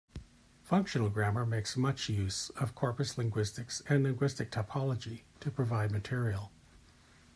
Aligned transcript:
Functional 0.63 1.11
grammar 1.11 1.45
makes 1.45 1.77
much 1.77 2.09
use 2.09 2.49
of 2.59 2.73
corpus 2.73 3.19
linguistics 3.19 3.83
and 3.87 4.01
linguistic 4.01 4.49
typology 4.49 5.21
to 5.41 5.51
provide 5.51 5.91
material. 5.91 6.51